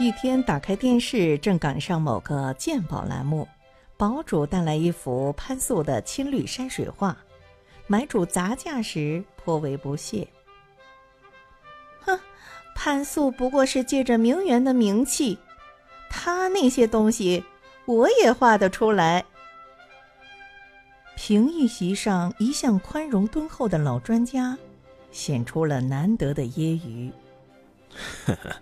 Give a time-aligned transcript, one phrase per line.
[0.00, 3.48] 一天打开电视，正赶上某个鉴宝栏目，
[3.96, 7.16] 宝主带来一幅潘素的青绿山水画，
[7.88, 10.28] 买主砸价时颇为不屑
[12.06, 12.16] ：“哼，
[12.76, 15.36] 潘素不过是借着名媛的名气，
[16.08, 17.44] 他那些东西
[17.84, 19.24] 我也画得出来。”
[21.18, 24.56] 评议席上，一向宽容敦厚的老专家，
[25.10, 27.10] 显出了难得的揶揄
[28.24, 28.54] ：“呵呵。”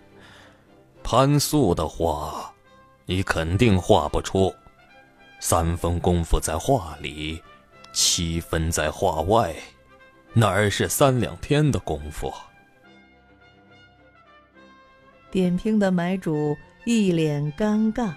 [1.08, 2.52] 潘素的画，
[3.04, 4.52] 你肯定画不出。
[5.38, 7.40] 三分功夫在画里，
[7.92, 9.54] 七分在画外，
[10.32, 12.34] 哪儿是三两天的功夫？
[15.30, 18.10] 点评的买主一脸尴尬。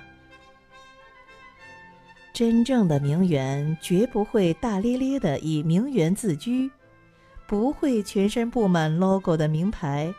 [2.34, 6.72] 真正的名媛绝不会大咧咧的以名媛自居，
[7.46, 10.12] 不会全身布满 logo 的名牌。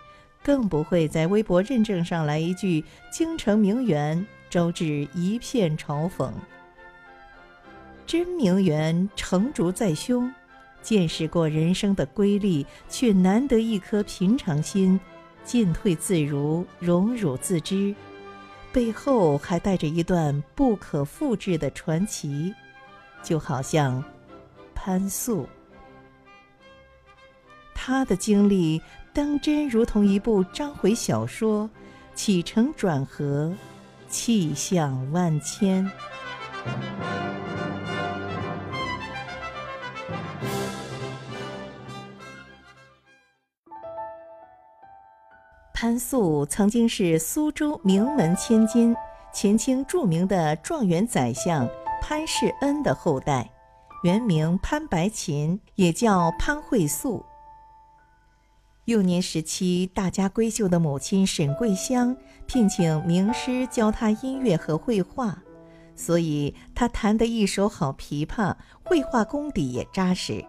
[0.42, 6.32] 更不会在微博认证上来一句“京城名媛”，招致一片嘲讽。
[8.06, 10.32] 真名媛成竹在胸，
[10.82, 14.98] 见识过人生的瑰丽，却难得一颗平常心，
[15.44, 17.94] 进退自如，荣辱自知，
[18.72, 22.52] 背后还带着一段不可复制的传奇，
[23.22, 24.02] 就好像
[24.74, 25.46] 潘素，
[27.74, 28.80] 她的经历。
[29.12, 31.68] 当真如同一部章回小说，
[32.14, 33.52] 起承转合，
[34.08, 35.90] 气象万千。
[45.74, 48.94] 潘素曾经是苏州名门千金，
[49.32, 51.68] 前清著名的状元宰相
[52.00, 53.50] 潘世恩的后代，
[54.04, 57.24] 原名潘白琴，也叫潘慧素。
[58.90, 65.40] 幼年时期，大家闺秀的母亲沈桂香聘请名师教她音乐和绘画，
[65.94, 70.44] 所以她弹得一手好琵琶，绘画功底也扎实。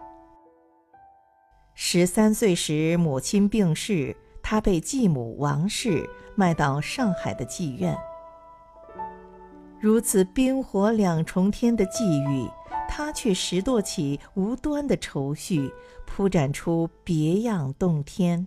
[1.74, 7.96] 十三岁时，母亲病逝，她被继母王氏卖到上海的妓院。
[9.82, 12.48] 如此冰火两重天的际遇。
[12.88, 15.72] 他却拾掇起无端的愁绪，
[16.06, 18.46] 铺展出别样洞天。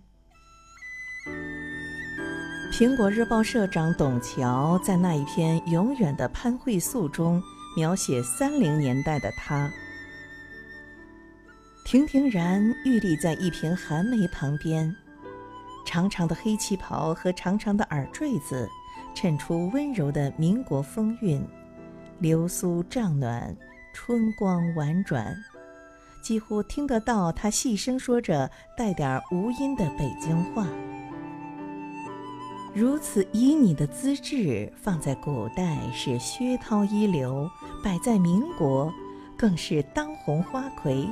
[2.70, 7.42] 苹果日报社长董桥在那一篇《永远的潘慧素》中，
[7.76, 9.68] 描写三零年代的他。
[11.84, 14.94] 亭亭然玉立在一瓶寒梅旁边，
[15.84, 18.68] 长长的黑旗袍和长长的耳坠子，
[19.14, 21.42] 衬出温柔的民国风韵，
[22.18, 23.56] 流苏帐暖。
[23.98, 25.34] 春光婉转，
[26.22, 30.66] 几乎听得到他细声说着带点无音的北京话。
[32.74, 37.50] 如此旖旎的资质，放在古代是薛涛一流，
[37.82, 38.92] 摆在民国
[39.34, 41.08] 更是当红花魁。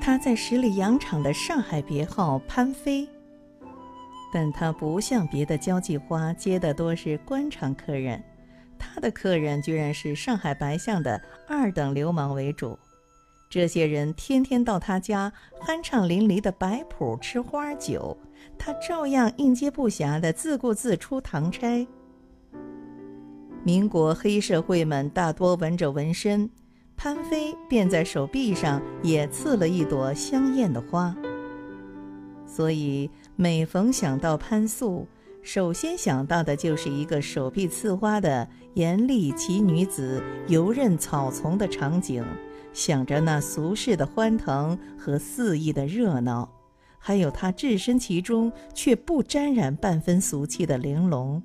[0.00, 3.08] 他在十里洋场的上海别号潘飞，
[4.34, 8.20] 但他不像别的交际花，接的多是官场客人。
[8.76, 12.76] 他的客人居然是上海白象的二等流氓为主，
[13.48, 15.32] 这些人天天到他家
[15.64, 18.18] 酣畅淋漓的摆谱吃花酒，
[18.58, 21.86] 他照样应接不暇的自顾自出堂差。
[23.62, 26.50] 民国黑社会们大多纹着纹身，
[26.96, 31.14] 潘飞便在手臂上也刺了一朵香艳的花。
[32.46, 35.06] 所以每逢想到潘素。
[35.42, 42.24] 首先想到的就是一个手臂刺花的严厉奇女子游刃草丛的场景，
[42.72, 46.50] 想着那俗世的欢腾和肆意的热闹，
[46.98, 51.42] 还有她置身其中却不沾染半分俗气的玲珑。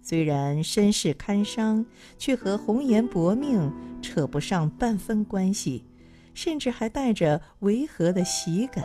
[0.00, 1.84] 虽然身世堪伤，
[2.16, 5.84] 却和红颜薄命扯不上半分关系，
[6.32, 8.82] 甚至还带着违和的喜感。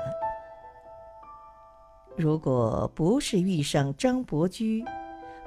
[2.20, 4.84] 如果不是遇上张伯驹，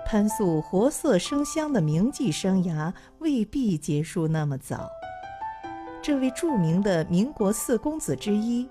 [0.07, 4.89] 潘素活色生香的名妓生涯未必结束那么早。
[6.01, 8.67] 这位著名的民国四公子之一，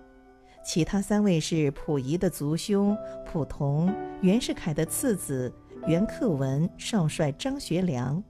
[0.65, 5.54] 其他三位是溥仪的族兄溥同、袁世凯的次子
[5.86, 8.24] 袁克文、少帅张学良。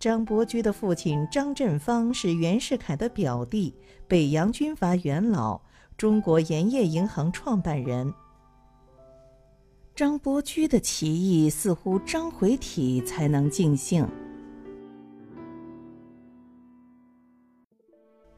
[0.00, 3.72] 张伯驹的父亲张振芳是袁世凯的表弟，
[4.08, 5.60] 北洋军阀元老，
[5.96, 8.12] 中国盐业银行创办人。
[9.94, 14.04] 张伯驹的棋艺似乎张回体才能尽兴。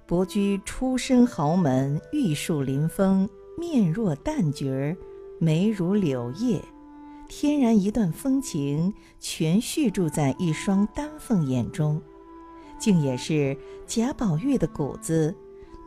[0.05, 3.27] 伯驹出身豪门，玉树临风，
[3.57, 4.95] 面若旦角，
[5.41, 6.61] 眉如柳叶，
[7.27, 11.99] 天然一段风情，全蓄住在一双丹凤眼中，
[12.79, 13.57] 竟也是
[13.87, 15.35] 贾宝玉的骨子，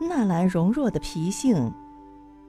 [0.00, 1.72] 纳兰容若的脾性，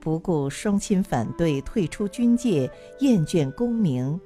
[0.01, 2.69] 不顾双亲反对，退出军界，
[2.99, 4.19] 厌倦功名。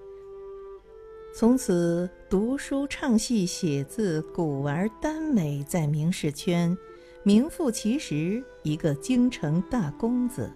[1.37, 6.75] 从此读书唱戏写字，古玩耽美，在名士圈
[7.23, 10.49] 名副其实，一个京城大公子。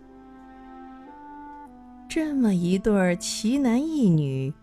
[2.08, 4.54] 这么一对奇男异女，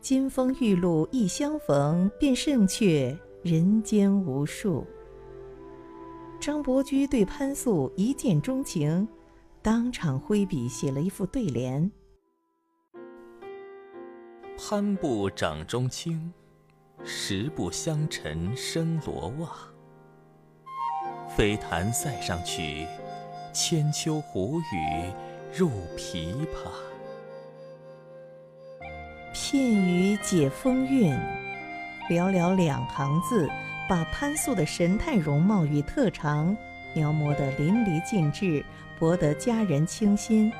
[0.00, 4.84] 金风玉露一相逢，便胜却人间无数。
[6.40, 9.06] 张伯驹对潘素一见钟情，
[9.66, 11.90] 当场挥笔写了一副对联
[14.56, 16.32] ：“潘布掌中轻，
[17.04, 19.50] 十步相尘生罗袜。
[21.28, 22.86] 飞弹塞上曲，
[23.52, 25.12] 千秋胡语
[25.52, 26.70] 入琵琶。”
[29.34, 31.12] 片语解风韵，
[32.08, 33.50] 寥寥两行字，
[33.88, 36.56] 把潘素的神态容貌与特长
[36.96, 38.64] 描摹得淋漓尽致，
[38.98, 40.50] 博得佳人倾心。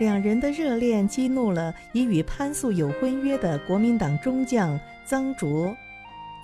[0.00, 4.78] 两人的热恋激怒了已与潘素有婚约的国民党中将
[5.08, 5.72] 臧卓，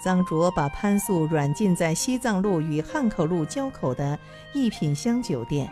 [0.05, 4.17] 臧卓把潘素软禁在西藏路与汉口路交口的
[4.55, 5.69] 一品香酒店，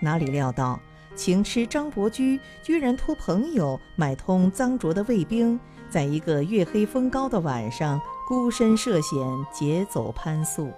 [0.00, 0.78] 哪里料到？
[1.16, 5.58] 情痴张伯驹居然托朋友买通臧卓的卫兵，
[5.90, 9.18] 在一个月黑风高的晚上，孤身涉险
[9.52, 10.70] 劫走潘素。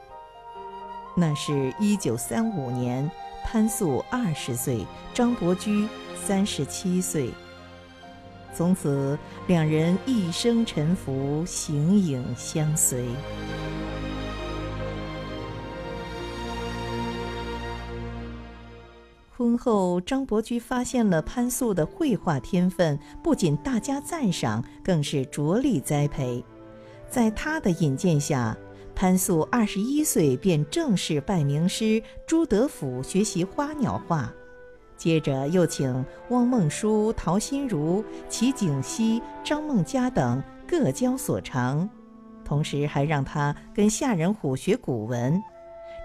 [1.14, 3.10] 那是一九三五年，
[3.44, 5.86] 潘素二十岁，张伯驹
[6.24, 7.30] 三十七岁。
[8.54, 13.06] 从此，两人一生沉浮，形影相随。
[19.36, 26.44] 婚后，张伯驹发现了潘素的绘画天分，不仅大加赞赏，更是着力栽培。
[27.10, 28.56] 在他的引荐下，
[28.94, 34.32] 潘素二十一岁便正式拜名师朱德甫学习花鸟画，
[34.96, 41.88] 接着又请汪孟舒、陶心如、齐景熙、张梦佳等各教所长，
[42.44, 45.42] 同时还让他跟夏仁虎学古文。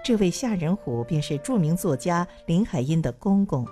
[0.04, 3.64] 这位夏仁虎便是著名作家林海音的公公。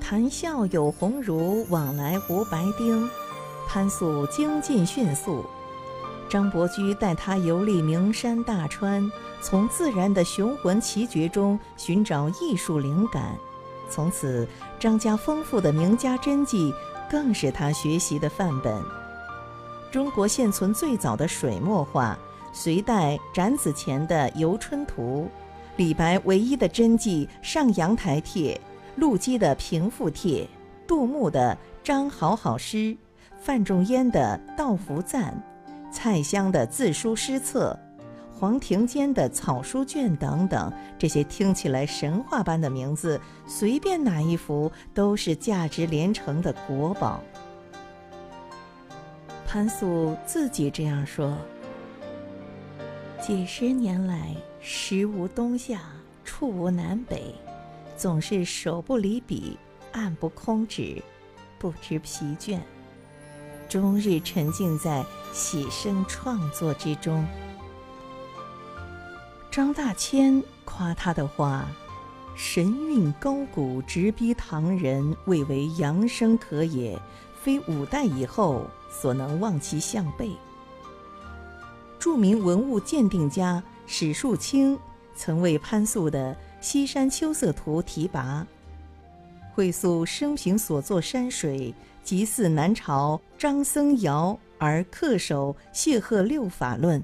[0.00, 3.08] 谈笑有鸿儒，往来无白丁。
[3.66, 5.44] 潘素精进迅速，
[6.28, 13.36] 张伯驹带他游历名山大川，从自然的雄浑奇绝中寻找艺术灵感。
[13.90, 14.46] 从此，
[14.78, 16.72] 张家丰富的名家真迹
[17.10, 18.82] 更是他学习的范本。
[19.90, 22.18] 中国现存最早的水墨画，
[22.52, 25.28] 隋代展子虔的《游春图》，
[25.76, 28.60] 李白唯一的真迹《上阳台帖》，
[28.98, 30.44] 陆机的《平复帖》，
[30.86, 31.56] 杜牧的
[31.86, 32.76] 《张好好诗》，
[33.44, 35.34] 范仲淹的《道服赞》，
[35.92, 37.78] 蔡襄的自书诗册，
[38.34, 47.20] 黄庭坚的草书卷等等，这些听起来神话般的名字，随便哪一幅都是价值连城的国宝。
[49.46, 51.36] 潘素自己这样说
[53.20, 55.82] ：“几十年来，时无冬夏，
[56.24, 57.34] 处无南北，
[57.94, 59.58] 总是手不离笔，
[59.92, 60.96] 案不空纸，
[61.58, 62.58] 不知疲倦，
[63.80, 67.26] 终日沉浸在写生创作之中。”
[69.50, 71.66] 张大千夸他的画
[72.36, 76.98] ：“神韵高古，直逼唐人，未为扬声可也，
[77.40, 80.30] 非五代以后。”所能望其项背。
[81.98, 84.78] 著名文物鉴定家史树清
[85.16, 88.46] 曾为潘素的《西山秋色图》题跋，
[89.52, 97.02] 绘素生平所作山水，极似南朝张僧繇，而恪守谢赫六法论，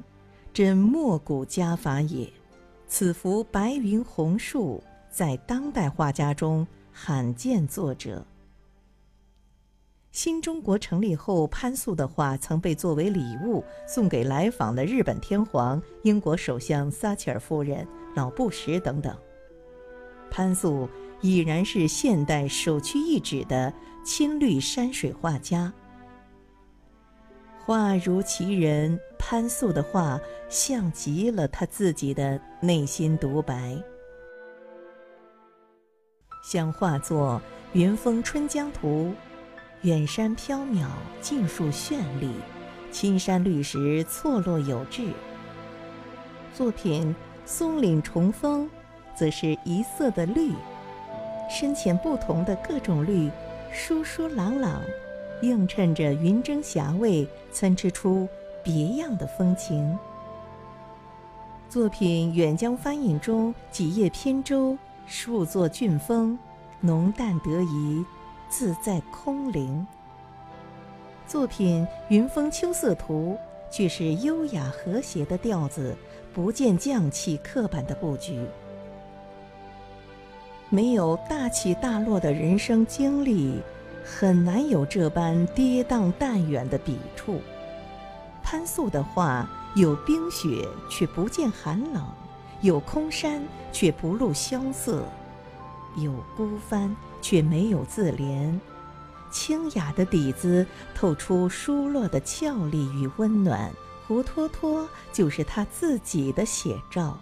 [0.52, 2.30] 真莫古家法也。
[2.86, 8.24] 此幅白云红树，在当代画家中罕见作者。
[10.12, 19.16] 新中国成立后，潘素的画曾被作为礼物送给来访的日本天皇、英国首相撒切尔夫人、老布什等等。
[20.28, 20.88] 潘素
[21.20, 23.72] 已然是现代首屈一指的
[24.04, 25.72] 青绿山水画家。
[27.58, 33.80] 画如其人，潘素的画像极了他自己的内心独白，
[36.42, 37.40] 像画作
[37.78, 38.88] 《云峰春江图》。
[39.82, 40.88] 远山缥缈，
[41.22, 42.30] 近树绚丽，
[42.90, 45.04] 青山绿石错落有致。
[46.52, 47.14] 作品
[47.46, 48.66] 《松岭重峰》
[49.16, 50.52] 则是一色的绿，
[51.50, 53.28] 深浅不同的各种绿，
[53.72, 54.80] 疏疏朗朗，
[55.42, 58.28] 映衬着云蒸霞蔚，参差出
[58.62, 59.98] 别样的风情。
[61.68, 66.38] 作品《远江翻影》中几叶扁舟，数座俊峰，
[66.80, 68.04] 浓淡得宜，
[68.48, 69.84] 自在空灵。
[71.26, 73.36] 作品《云峰秋色图》
[73.72, 75.96] 却是优雅和谐的调子，
[76.32, 78.46] 不见匠气刻板的布局。
[80.72, 83.60] 没有大起大落的人生经历，
[84.04, 87.40] 很难有这般跌宕淡远的笔触。
[88.40, 92.02] 潘素的画有冰雪，却不见寒冷；
[92.60, 95.02] 有空山，却不露萧瑟；
[95.96, 98.56] 有孤帆，却没有自怜。
[99.32, 103.72] 清雅的底子透出疏落的俏丽与温暖，
[104.06, 107.18] 活脱脱就是他自己的写照。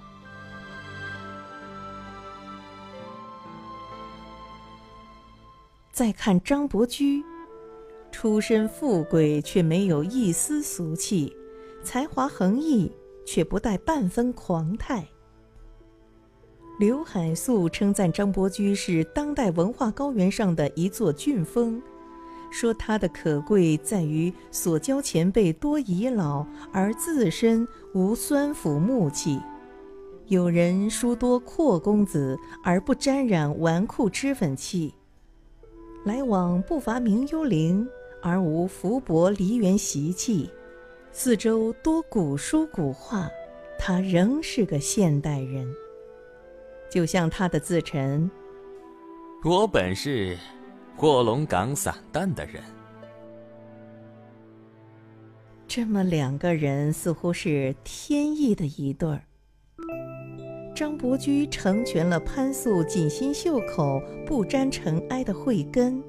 [5.99, 7.25] 再看张伯驹，
[8.12, 11.37] 出身富贵却没有一丝俗气，
[11.83, 12.88] 才华横溢
[13.26, 15.05] 却不带半分狂态。
[16.78, 21.83] 刘海粟称赞张伯驹是当代文化高原上的一座俊峰。
[22.49, 29.40] 说他的可贵在于所教前辈多倚老，而自身无酸腐木气；
[30.28, 34.95] 有人书多阔公子，而不沾染纨绔脂粉气；
[36.09, 37.87] 来往不乏名幽灵，
[38.23, 40.49] 而无福薄梨园习气；
[41.12, 43.29] 四周多古书古画，
[43.79, 45.71] 他仍是个现代人。
[46.88, 48.31] 就像他的自陈
[49.45, 50.35] ：“我本是。”
[51.00, 52.62] 卧龙岗散淡的人，
[55.67, 59.23] 这么两个人似乎是天意的一对儿。
[60.78, 66.00] 张伯驹成全了潘素锦心绣口、不沾尘埃的慧根，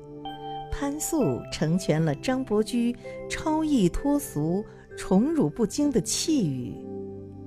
[0.72, 2.96] 潘素成全了张伯驹
[3.28, 4.64] 超逸脱俗、
[4.96, 6.76] 宠辱不惊的气宇。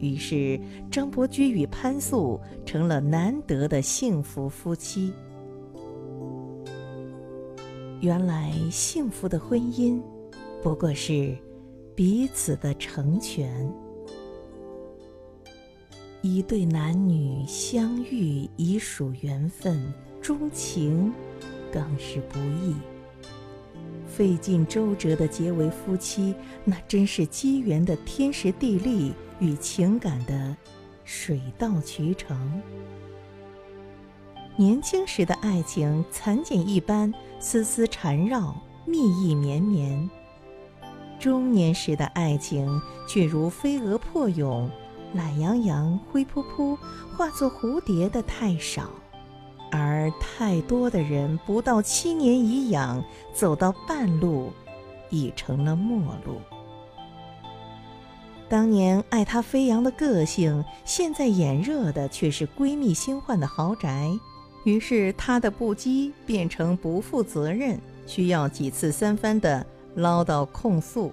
[0.01, 0.61] 于是，
[0.91, 5.13] 张伯驹与潘素成了难得的幸福夫妻。
[8.01, 10.03] 原来幸福的婚姻，
[10.61, 11.37] 不过是
[11.95, 13.73] 彼此的成全。
[16.23, 21.13] 一对男女相遇已属缘分，钟情
[21.73, 22.77] 更是不易。
[24.07, 26.33] 费尽周折的结为夫妻，
[26.65, 30.57] 那真是机缘的天时地利与情感的
[31.03, 32.63] 水到渠成。
[34.55, 38.55] 年轻时的爱情蚕茧一般，丝丝缠绕，
[38.87, 40.09] 蜜意绵绵；
[41.19, 44.71] 中年时的爱情却如飞蛾破蛹，
[45.15, 46.77] 懒洋洋、灰扑扑，
[47.17, 48.89] 化作蝴蝶的太少，
[49.71, 53.05] 而太多的人不到七年已养，
[53.35, 54.53] 走到半路，
[55.11, 56.41] 已成了陌路。
[58.49, 64.11] 当年爱她飞扬的个性，现在眼热的却是闺蜜新换的豪宅。
[64.65, 69.67] 于是，他的不羁变成不负责任，需要几次三番的
[69.97, 71.13] 唠叨控诉。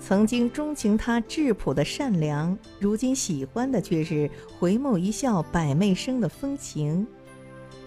[0.00, 4.28] 曾经钟情他质朴的善良，如今喜欢的却是
[4.58, 7.06] 回眸一笑百媚生的风情。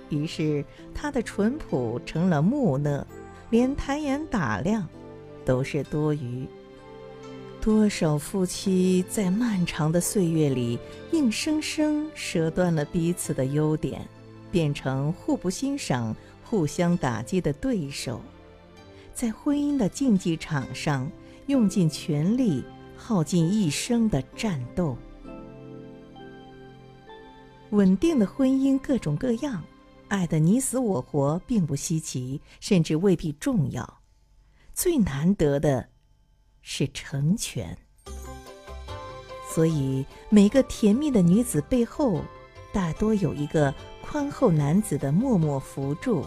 [0.10, 3.06] 于是，他的淳朴成了木讷，
[3.50, 4.88] 连抬眼打量
[5.44, 6.48] 都是多余。
[7.60, 10.78] 多少夫妻在漫长的岁月里，
[11.12, 14.08] 硬生生折断了彼此的优点。
[14.52, 18.22] 变成互不欣赏、互相打击的对手，
[19.12, 21.12] 在婚姻的竞技场上
[21.48, 22.64] 用尽全力、
[22.96, 24.98] 耗尽一生的战斗。
[27.72, 29.64] 稳定的婚姻各种各样，
[30.08, 34.02] 爱的你死我活并不稀奇，甚至未必重要。
[34.74, 35.90] 最难得的，
[36.62, 37.78] 是成全。
[39.54, 42.22] 所以，每个甜蜜的女子背后，
[42.72, 43.74] 大多有一个。
[44.06, 46.24] 宽厚男子的默默扶助，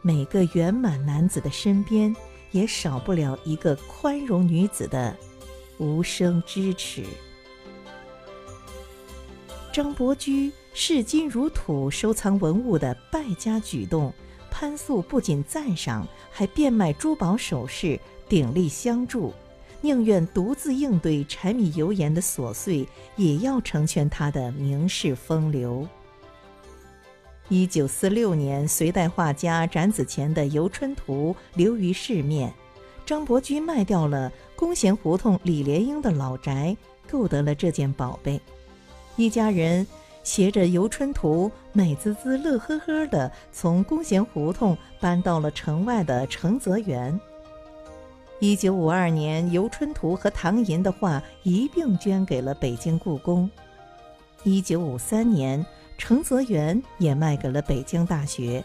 [0.00, 2.14] 每个圆满男子的身边
[2.50, 5.16] 也少不了一个宽容女子的
[5.78, 7.04] 无声支持。
[9.72, 14.12] 张伯驹视金如土、收藏文物的败家举动，
[14.50, 19.32] 潘素不仅赞赏，还变卖珠宝首饰，鼎力相助，
[19.80, 25.86] 宁愿独自应对柴米油盐的琐碎，也要成全他的名士风流。
[27.50, 32.52] 一九四六年，隋代画家展子虔的《游春图》流于市面，
[33.06, 36.76] 张伯驹卖掉了弓弦胡同李莲英的老宅，
[37.10, 38.38] 购得了这件宝贝。
[39.16, 39.86] 一家人
[40.22, 47.18] 携着游春图，美滋滋、乐呵呵的从弓弦胡同搬到了城外的承泽园。
[48.40, 53.50] 一九五二年，游春图和唐寅的画一并捐给了北京故宫。
[54.44, 55.64] 一九五三年，
[55.98, 58.64] 承泽园也卖给了北京大学。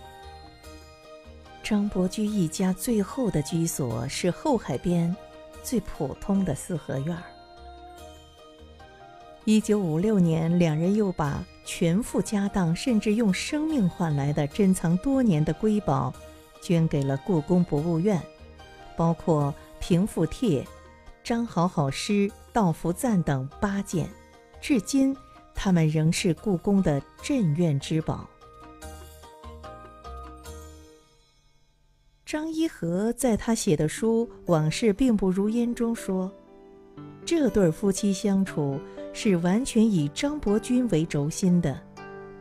[1.62, 5.14] 张伯驹一家最后的居所是后海边
[5.62, 7.24] 最普通的四合院儿。
[9.44, 16.14] 一九五六年，两人又把全副家当，甚至用生命换来的珍藏多年的瑰宝，
[16.62, 18.22] 捐给了故宫博物院，
[18.96, 19.54] 包括。
[19.86, 20.66] 平复帖、
[21.26, 24.10] 张好好诗、道福赞等八件，
[24.62, 25.14] 至今
[25.56, 28.28] 它们仍是故宫的镇院之宝。
[32.26, 36.32] 张一和在他写的书《往事并不如烟》中说
[37.24, 38.80] ：“这对夫妻相处
[39.14, 41.80] 是完全以张伯钧为轴心的，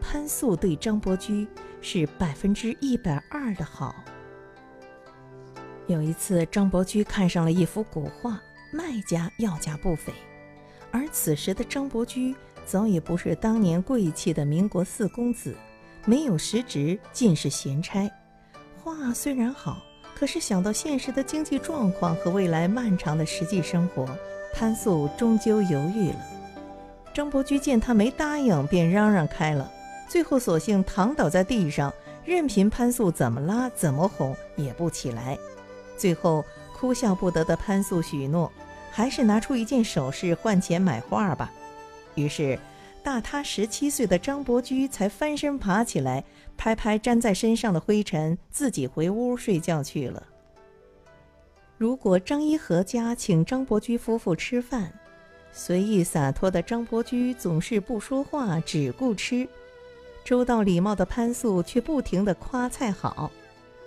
[0.01, 1.47] 潘素对张伯驹
[1.83, 3.95] 是百分之一百二的好。”
[5.89, 8.41] 有一次，张伯驹看上了一幅古画，
[8.73, 10.11] 卖家要价不菲。
[10.91, 12.35] 而此时的张伯驹
[12.73, 15.55] 早已不是当年贵气的民国四公子，
[16.07, 18.11] 没有实职，尽是闲差。
[18.83, 19.83] 画虽然好，
[20.15, 24.09] 可是想到现实的经济状况和未来漫长的实际生活，
[24.55, 26.17] 潘素终究犹豫了。
[27.13, 29.71] 张伯驹见他没答应，便嚷嚷开了，
[30.09, 31.93] 最后索性躺倒在地上，
[32.25, 35.39] 任凭潘素怎么拉怎么哄，也不起来。
[35.99, 36.43] 最后
[36.75, 38.51] 哭笑不得的潘素许诺，
[38.91, 41.53] 还是拿出一件首饰换钱买画吧。
[42.15, 42.59] 于是，
[43.03, 46.23] 大他十七岁的张伯驹才翻身爬起来，
[46.57, 50.23] 拍拍粘在身上的灰尘，自己回屋睡觉去了。
[51.79, 54.93] 如果张一和家请张伯驹夫妇吃饭，
[55.51, 59.47] 随意洒脱的张伯驹总是不说话，只顾吃；
[60.25, 63.31] 周到礼貌的潘素却不停地夸菜好。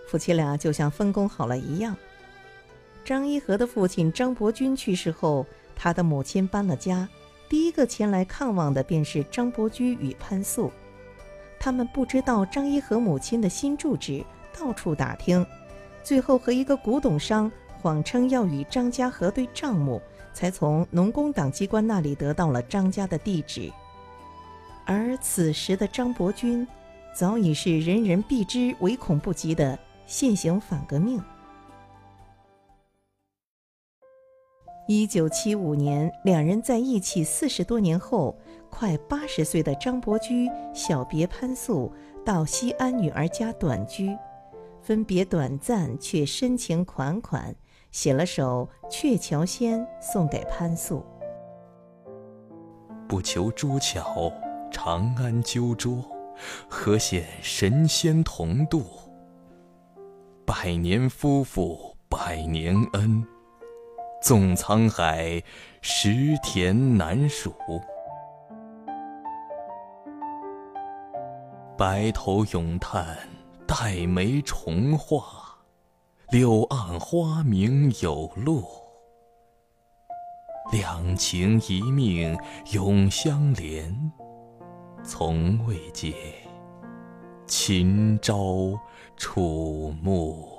[0.08, 1.96] 夫妻俩就像分工好了一样。
[3.05, 7.07] 张一和的父亲张伯钧去世后，他的母亲搬了家，
[7.48, 10.72] 第一个前来看望的便是张伯驹与潘素。
[11.60, 14.24] 他们不知道张一和母亲的新住址，
[14.58, 15.46] 到处打听，
[16.03, 20.01] 最后和一个古董商谎称要与张家核对账目，
[20.34, 23.72] 才从农工党机关那里得到了张家的地址。
[24.86, 26.68] 而此时的张伯钧，
[27.16, 29.77] 早已是人人避之唯恐不及的。
[30.05, 31.20] 现行反革命。
[34.88, 38.38] 一九七五年，两人在一起四十多年后，
[38.70, 41.92] 快八十岁的张伯驹小别潘素，
[42.24, 44.16] 到西安女儿家短居，
[44.84, 47.56] 分别短暂却深情款款，
[47.92, 51.04] 写了首《鹊桥仙》送给潘素。
[53.08, 54.32] 不求诸巧，
[54.72, 55.98] 长安鸠桌，
[56.70, 58.84] 何羡神仙同渡？
[60.46, 63.26] 百年夫妇百年恩，
[64.25, 65.40] 纵沧海，
[65.81, 67.53] 石田难数。
[71.77, 73.05] 白头咏叹，
[73.68, 75.24] 黛眉重画，
[76.31, 78.64] 柳暗花明有路。
[80.72, 82.35] 两情一命
[82.72, 84.11] 永相连，
[85.03, 86.16] 从未解。
[87.46, 88.74] 秦朝
[89.18, 90.54] 楚暮，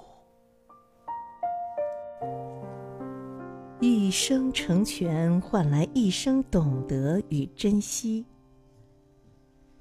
[4.06, 8.24] 一生成全换来一生懂得与珍惜。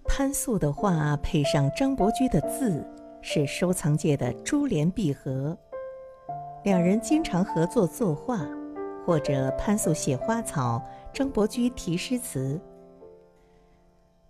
[0.03, 2.83] 潘素的画配上张伯驹的字，
[3.21, 5.55] 是收藏界的珠联璧合。
[6.63, 8.43] 两人经常合作作画，
[9.05, 10.83] 或者潘素写花草，
[11.13, 12.59] 张伯驹题诗词。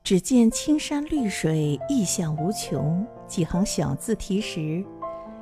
[0.04, 3.08] 只见青山绿水，意象无穷。
[3.28, 4.84] 几行小字题时，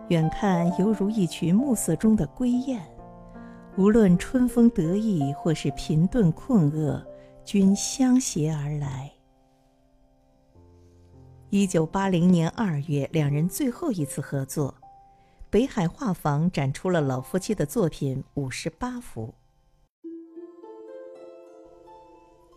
[0.09, 2.79] 远看犹如一群暮色中的归雁。
[3.75, 7.03] 无论春风得意，或是贫顿困厄，
[7.43, 9.11] 均相携而来。
[11.49, 14.73] 一九八零年二月，两人最后一次合作，
[15.49, 19.33] 北海画舫展出了老夫妻的作品五十八幅。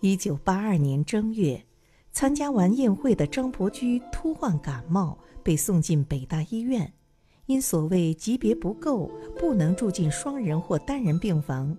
[0.02, 1.62] 一九八二年正月。
[2.12, 6.90] 参加完宴会的张伯驹突患感冒，被送进北大医院。
[7.46, 11.76] 因所谓级别不够，不能住进双人或单人病房。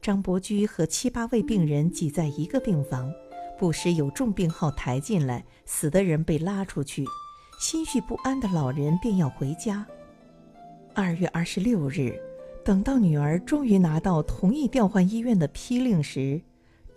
[0.00, 3.12] 张伯驹和七八位病人挤在一个病房，
[3.58, 7.04] 不时有重病号抬进来，死的人被拉出去。
[7.60, 9.86] 心绪不安的老人便要回家。
[10.94, 12.18] 二月二十六日，
[12.64, 16.40] 等到女儿终于拿到同意调换医院的批令时，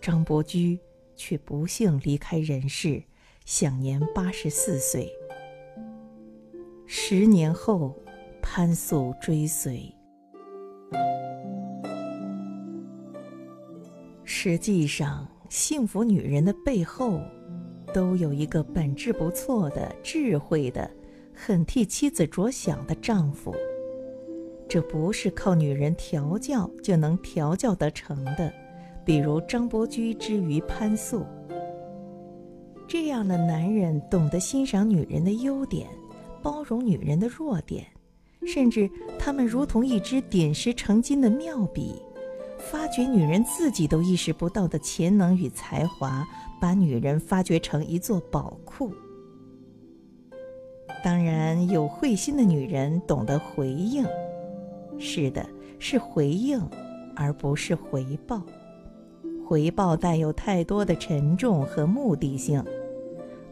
[0.00, 0.78] 张伯驹。
[1.16, 3.00] 却不幸离开人世，
[3.44, 5.08] 享年八十四岁。
[6.86, 7.96] 十年后，
[8.46, 9.92] 潘素追随。
[14.22, 17.18] 实际上，幸福女人的背后，
[17.92, 20.88] 都有一个本质不错的、智慧的、
[21.34, 23.52] 很替妻子着想的丈夫。
[24.68, 28.52] 这不是靠女人调教就能调教得成的。
[29.04, 31.24] 比如张伯驹之于潘素。
[32.86, 35.88] 这样的男人懂得欣赏女人的优点，
[36.42, 37.84] 包容女人的弱点，
[38.46, 41.94] 甚至他们如同一支点石成金的妙笔。
[42.58, 46.26] 发掘女人自己都意识不到的潜能与才华，
[46.60, 48.90] 把女人发掘成一座宝库。
[51.02, 54.02] 当然，有慧心的女人懂得回应。
[54.98, 55.46] 是的，
[55.78, 56.58] 是回应，
[57.14, 58.40] 而不是回报。
[59.46, 62.64] 回报带有太多的沉重和目的性，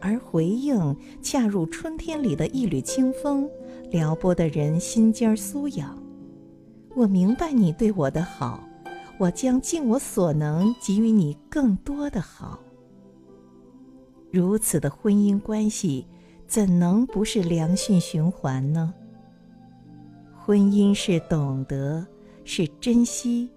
[0.00, 3.46] 而回应恰如春天里的一缕清风，
[3.92, 5.96] 撩拨的人心尖儿酥痒。
[6.96, 8.58] 我明白你对我的好。
[9.18, 12.58] 我将尽我所能给予你更多的好。
[14.32, 16.08] 如此的婚姻关系，
[16.48, 18.92] 怎能不是良性循环呢？
[20.34, 22.04] 婚姻是懂得，
[22.42, 23.48] 是珍惜，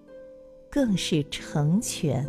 [0.69, 2.27] 更是成全。